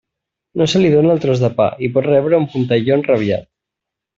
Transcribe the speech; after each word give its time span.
No 0.61 0.65
se 0.71 0.79
li 0.81 0.89
dóna 0.93 1.11
el 1.17 1.21
tros 1.27 1.43
de 1.45 1.51
pa 1.59 1.67
i 1.89 1.91
pot 1.99 2.09
rebre 2.09 2.41
un 2.41 2.51
puntelló 2.55 2.99
enrabiat. 2.99 3.47